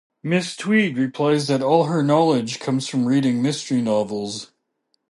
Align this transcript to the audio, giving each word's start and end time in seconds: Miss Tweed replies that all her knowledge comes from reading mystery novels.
Miss 0.23 0.55
Tweed 0.55 0.97
replies 0.97 1.47
that 1.47 1.61
all 1.61 1.83
her 1.83 2.01
knowledge 2.01 2.59
comes 2.59 2.87
from 2.87 3.05
reading 3.05 3.39
mystery 3.39 3.83
novels. 3.83 4.49